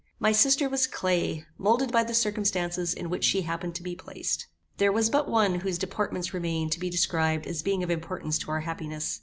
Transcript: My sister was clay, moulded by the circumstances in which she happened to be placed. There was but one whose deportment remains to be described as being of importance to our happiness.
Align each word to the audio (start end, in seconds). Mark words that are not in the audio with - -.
My 0.19 0.31
sister 0.31 0.67
was 0.67 0.87
clay, 0.87 1.45
moulded 1.59 1.91
by 1.91 2.03
the 2.03 2.15
circumstances 2.15 2.91
in 2.95 3.11
which 3.11 3.23
she 3.23 3.43
happened 3.43 3.75
to 3.75 3.83
be 3.83 3.95
placed. 3.95 4.47
There 4.77 4.91
was 4.91 5.11
but 5.11 5.29
one 5.29 5.59
whose 5.59 5.77
deportment 5.77 6.33
remains 6.33 6.71
to 6.71 6.79
be 6.79 6.89
described 6.89 7.45
as 7.45 7.61
being 7.61 7.83
of 7.83 7.91
importance 7.91 8.39
to 8.39 8.49
our 8.49 8.61
happiness. 8.61 9.19